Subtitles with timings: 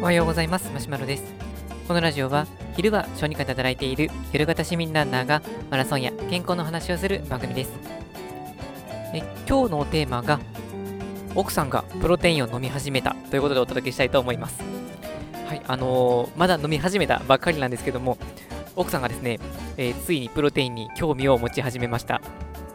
[0.00, 0.68] おはようございます。
[0.72, 1.22] マシュマロです。
[1.86, 7.70] このラジオは昼は小児科で働いている夜型市民ランナーがマラソンや健康の話をする番組です。
[9.14, 10.40] え今日のテーマが
[11.36, 14.60] 奥さんがプロテインを飲み始めたということでお届けしたいと思います。
[15.46, 18.18] はいあのー、まだ飲み始めたばっかりなんですけども
[18.74, 19.38] 奥さんがですね、
[19.76, 22.20] えー、ついにプロテインに興味を持ち始めました。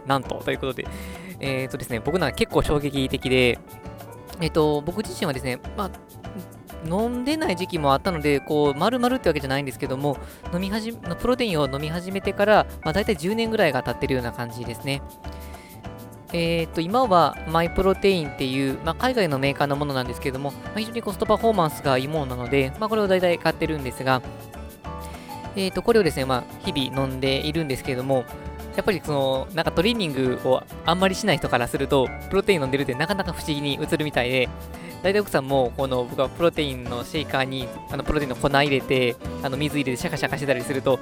[0.06, 0.88] なんとということで。
[1.40, 3.60] えっ、ー、とですね僕なら結構衝撃的で
[4.42, 5.92] えっ、と僕自身はですね、まあ、
[6.86, 10.18] 飲んでない時期もあったので、こう、丸々ってわけじゃないんですけども、
[10.54, 15.02] 飲み始め、プロテインを飲み始めてから、まあ、大体10年ぐらいが経ってるような感じですね。
[16.34, 24.22] えー、っと、今はマイプロテインっていう、まあ、海外のメーカーのものなんですけども、まあ、非常にコストパフォーマンスがいいものなので、まあ、これを大体買ってるんですが、
[25.56, 28.26] えー、っと、これをですね、まあ、日々飲んでいるんですけども、
[28.78, 34.48] やっぱりその、なんかトレーニングをあんまりしない人からすると、プロテイン飲んでるってなかなか不思議に映るみたいで、
[35.02, 41.00] 大体奥さんも、この僕はプロテインのシェイカーに、あのプロテインの粉入れて、あの水入れてシャカシャカしてたりすると、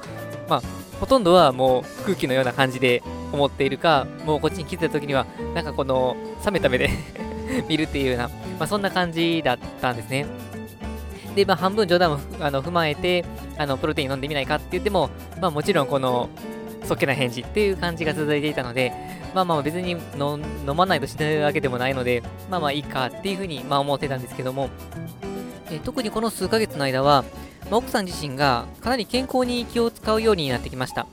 [0.48, 0.62] まあ、
[1.02, 6.90] ほとんどはもう空気のような感じで思っているか、もうこっちに来てた時には、なんかこの、冷めた目で
[7.68, 10.26] 見るっていうような、まあ、そんな感じだったんですね。
[11.36, 13.26] で、まあ、半分冗談もあの踏まえて、
[13.58, 15.10] あの、プロテイン飲んでみないかって言っても、
[15.42, 16.30] まあ、もちろんこの、
[16.86, 18.94] そっけな返事っていう感じが続いていたので、
[19.34, 24.70] まあまあ別に飲まないと死ぬわけでもないので、まあまあいいかっていうふうにまあ思ってたんですけども、
[25.72, 27.24] え特にこの数ヶ月の間は、
[27.70, 31.08] まあ、奥さん自身がかなり健康に気を使うようになってきました。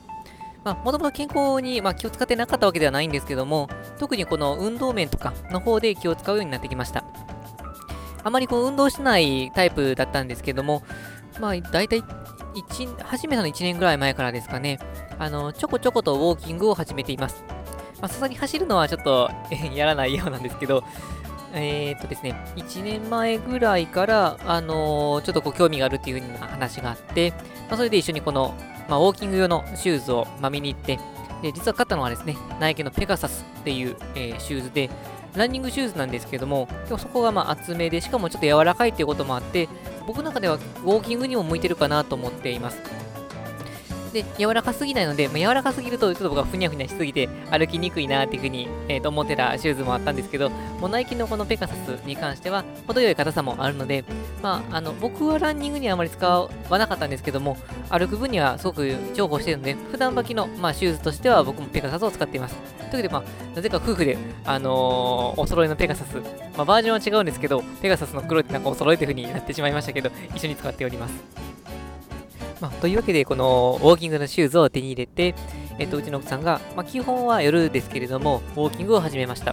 [0.64, 7.04] まあ、もともと健康に、まあ、気を使ってなかったわけではないんですけども、特にこの運動面とかの方で気を使うようになってきました。
[8.22, 10.84] あまりこう運動しないタイプだったんですけども、
[11.40, 12.04] まあ、大体
[13.04, 14.78] 始めたの1年ぐらい前からですかね、
[15.22, 17.44] あの、ちょこちょことウォーキングを始めています。
[18.00, 19.30] まさすがに走るのはちょっと
[19.72, 20.82] やらないようなんですけど、
[21.54, 27.30] えー、っとですね、1年前ぐらいから、あのー、ちょっとこう興味があるっていう風な話があって、
[27.68, 28.56] まあ、それで一緒にこの、
[28.88, 30.98] まあ、ウォーキング用のシューズを、まあ、見に行って、
[31.40, 34.90] で実は買ったのはですね、ナイキのペガサスっていう、えー、シューズで、
[35.36, 39.68] ランニングシューズなんですけども、でもそこがまあ厚めで、しかもちょっと柔らかいっていうこともあって、
[40.04, 43.01] 僕の中ではウォーキングにも向いてるかなと思っています。
[44.12, 54.04] で、柔らかすぎないので、まあ、柔らかすぎると、ちょっと僕はふにゃふにゃしすぎて歩きにくいなっていうふうに、えー、と思ってたシューズもあったんですけど、もうナイキのこのペガサスに関しては、程よい硬さもあるので、
[54.42, 57.56] まあ、あの、僕はランニングにはあまり使わなかったんですけども、
[57.90, 62.56] 歩く分にはすごく重宝してるので、普段履きの、まあ、シューズとしては僕もペガサスを使っています。
[62.90, 66.16] というわけで、まあ、なぜか夫婦で、あのー、お揃いのペガサス、
[66.56, 71.51] まあ、バージョンは違うんですけど、ペガサスの黒ってなんかお揃いというふうになってしまいましたけど、一緒に使っております。
[72.62, 75.34] まあ、というわけで、このウォーキングのシューズを手に入れて、
[75.80, 79.52] えっと、うちの奥さんが、まあ、基本は夜ですけれども、ウォーキングを始めました。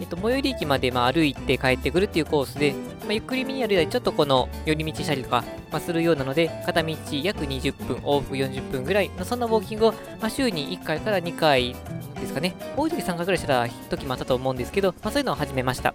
[0.00, 6.88] えっと、最寄り駅まで、まあ、歩いて帰ってくるっていうコースで、まあ、ゆっくりめにやるよりちょっとこの寄り道したりとか、まあ、するようなので、片道
[7.22, 11.76] 約20分、往復40分ぐらいのそんなウォーキングを、まあ、週に1回から2回
[12.20, 15.94] ですかね、多い時3回ぐらいした時もあったと思うんですけど、まあ、そういうのを始めました。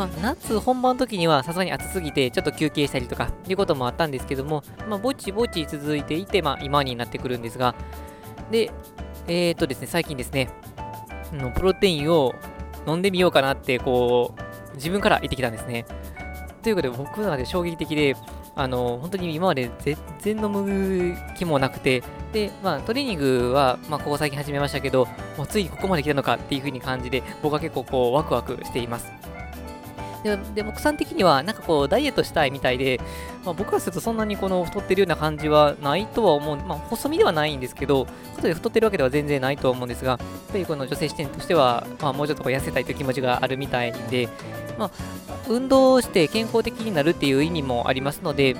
[0.00, 7.74] まあ、夏本番の時にはさすがに暑すぎてちょっと休憩したりとかいうこともあったんですけども、まあ、ぼちぼち続いていて、まあ、今になってくるんですが、
[8.50, 8.70] で、
[9.28, 10.48] えー、とですね、最近ですね、
[11.34, 12.34] のプロテインを
[12.86, 14.34] 飲んでみようかなって、こ
[14.72, 15.84] う、自分から言ってきたんですね。
[16.62, 18.16] ということで、僕の中で衝撃的で、
[18.56, 22.02] あの、本当に今まで全然飲む気もなくて、
[22.32, 25.06] で、まあ、トレーニングは、まあ、ここ最近始めましたけど、
[25.36, 29.19] もうついにここまで来たのかっていう風に感じで、僕は結構こう、ワクワクしています。
[30.22, 33.00] で、で奥さん的には、なんかこう、ダイエットしたいみたいで、
[33.44, 40.18] まあ、僕からするとそんなにこの太ってるような感じはないとは思う、まあ、細身ではないんですけど、かとい太ってるわけでは全然ないとは思うんですが、やっ
[40.52, 44.28] ぱりこの女性視点としては、まあ、もうちょっと痩せたいという気持ちがあるみたいで、
[44.78, 44.90] まあ、
[45.48, 48.56] 運動して健康的になるっていう意味もありますので、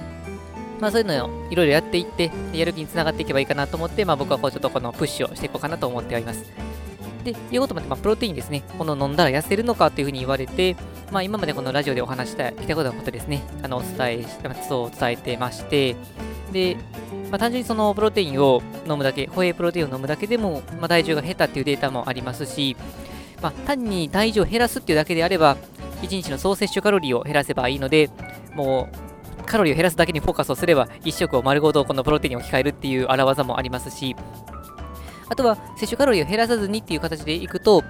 [0.80, 6.50] まあそういうのをいろいろやっていって、やる気につながっていけばいいかなと思って、まあ僕はこうちょっとこのプッシュをしていこうかなと思っております。
[7.22, 8.62] で、いうこともあって、まあ、プロテインですね。
[8.78, 10.76] この飲んだら痩せるのかっていうふうに言われて、
[11.10, 15.96] まあ、今までこのラジオでお話したきたことのことですね、あの、お伝えして、そう伝えてまして、
[16.52, 16.76] で、
[17.30, 22.76] まあ、単純にそのプロテインを飲むだけ、ホエイプロテインを飲むだけでも、まあ、体重が減ったっていうデータもありますし、
[23.42, 25.56] まあ、単に体重を減らすっていうだけであれば、
[26.02, 28.10] 1日の総摂取カロリーを減らせばいいので、
[28.54, 34.14] もう、カロリーを減らすだけにフォーカスをすれば、1食を丸ごとこのプロテインを置き換えるっていう荒技もありますし、
[35.28, 37.84] あとは摂取カロリーを減らさずにっていう形でいくと、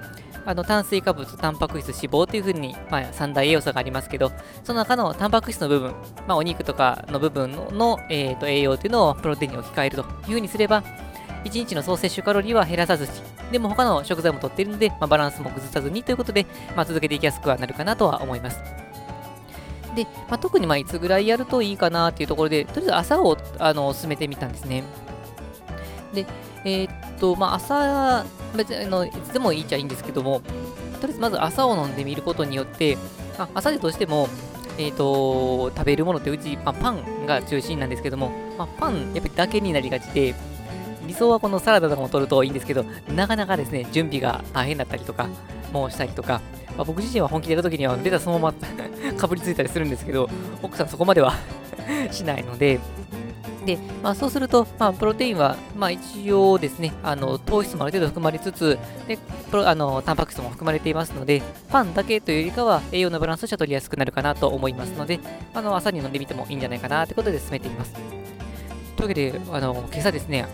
[0.46, 4.32] あの炭水化物、タンパク質、脂肪というふうに、まあ、三大栄養素がありますけど、
[4.64, 5.92] その中のタンパク質の部分、
[6.26, 10.82] まあ、お肉とかの部分の、えー、と栄養というのをプロテインに置き換えるというふうにすれば、
[11.44, 13.10] 1日の総摂取カロリーは減らさずし、
[13.50, 16.46] でも他の食材も取っているので、まあ、バランスも崩さずにということで、
[16.76, 18.58] まあ、続けていきやすくはなるかなとは思います。
[19.94, 24.84] で、まあ、特にまあいつぐらいやるといいかなっていうところで、とりあえず朝をあの進めてみたんですね。
[26.14, 26.26] で、
[26.64, 28.24] えー、っと、まあ、朝、
[28.56, 30.40] 別にあのいつでもいいっちゃいいんですけども、
[31.00, 32.98] とりあえずまず朝を飲んでみることによって、
[33.38, 34.28] あ朝でどうしても、
[34.78, 40.34] えーと、食べるものってうち、まあ、パンが中心なんですけども、まあ、パンやっぱりだけになりがちで、
[41.06, 42.84] 理想はこのサラダとかも取るといいんですけど、
[43.14, 45.28] なかなかですね、準備が大変だったりとか、
[45.72, 46.40] もうしたりとか、
[46.76, 48.54] まあ、僕自身は本気でやるときには出たそのまま
[49.18, 50.28] かぶりついたりするんですけど、
[50.62, 51.34] 奥さんそこまでは
[52.10, 52.80] しないので、
[53.76, 59.16] で、まあ、そうすると、まあ、プロテインは、まあ、一応ですね、あの糖質もある程度含まれつつ、で
[59.50, 65.20] プロあのタンパク質も含まれていますので、パンだけというよりかは栄養のバランスとしては取りやすくなるかなと思いますので、
[65.54, 67.92] あの朝に飲んでみてもいいんじゃないかなということで進めています。
[67.92, 68.02] とい
[68.98, 70.46] うわけで、あの今朝ですね、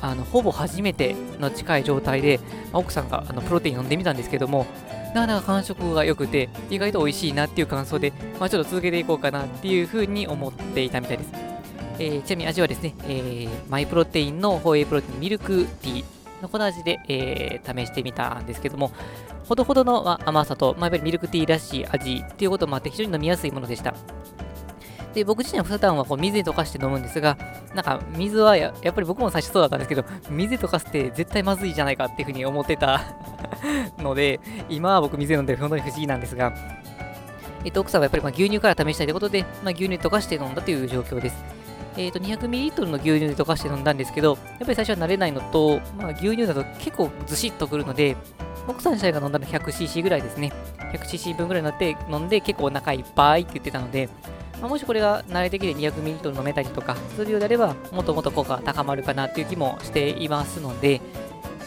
[0.00, 2.38] あのほぼ初めての近い状態で、
[2.72, 4.66] まあ、奥さんがあのプロテイン飲んでみたんですけども、
[5.14, 11.49] なかなか感触が良くて、意外と美味しいなっていう感想で、まあ、ちょっと続けていこうかなっていうふうに思っていたみたいです。
[12.00, 16.04] えー、ちなみに味はですね、えー、マイプロテインのホエイプロテインミルクティー
[16.42, 18.90] のこの味で、えー、試してみたんですけども、
[19.44, 23.94] ほどほどの甘さと、まあ、やっぱりミルクティーらしい味っていうこともあって非常に飲みやすいものでした。
[25.12, 27.36] で、僕自身は普段はこう水に溶かして飲むんですが、
[27.74, 33.02] なんか水はやっぱり僕も最初そうだったんですけど、水で溶かすって絶対まずいじゃないかっていうふうに思ってた
[33.98, 36.54] ので、今は僕水飲んでる本当に不思議なんですが、
[37.62, 41.59] えっと、奥さんはやっぱりま牛乳から試したいということで、まあ、牛乳溶かして飲んだという状況です。
[42.00, 48.16] えーと、200ml の牛乳で溶かして飲んだんですけど、やっぱり最初は慣れないのと、まあ、牛乳だと結構ずしっとくるので、
[48.66, 50.50] 奥さん自体が飲んだの 100cc ぐらいですね。
[50.94, 54.08] 100cc 分ぐらいになって飲んで結構お腹いっぱいって言ってたので、
[54.62, 61.02] まあ、もしこれが慣れてきて 200ml 飲めたりとかするようであれば、もっともっと効果が高まるかなっていう気もしていますので、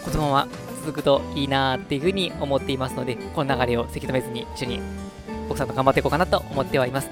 [0.04, 0.48] このまま
[0.84, 4.80] 続くといいなっていうふうに思っていますので、この流れをせき止めずに一緒に
[5.48, 7.12] 奥さんと頑張っていこうかなと思ってはいます。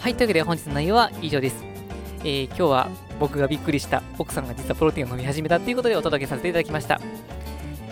[0.00, 1.69] はい、というわけで本日の内容は以上です。
[2.22, 2.88] えー、今日は
[3.18, 7.00] 僕がびっくりした奥さんが実はプロテインを飲み始めたということでお届けさせていただきました。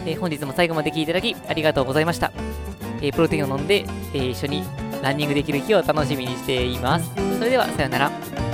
[0.07, 2.33] えー、本日も最後まで聴いていただきありがとうございました。
[3.01, 3.85] えー、プロテインを飲んで、
[4.15, 4.65] え一緒に
[5.03, 7.11] ランニングできる日を楽しみにしています。
[7.39, 8.48] それではさようなら。